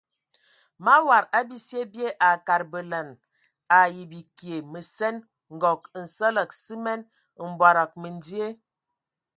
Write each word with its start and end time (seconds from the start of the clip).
Mawad 0.85 1.25
a 1.37 1.39
bisye 1.49 1.81
bye 1.93 2.07
a 2.27 2.29
kad 2.47 2.61
bələna 2.71 3.19
ai 3.79 3.95
bikie 4.11 4.57
məsen, 4.71 5.15
ngɔg, 5.55 5.81
nsələg 6.01 6.49
simen, 6.63 7.01
mbɔdɔgɔ 7.51 7.95
məndie. 8.01 8.47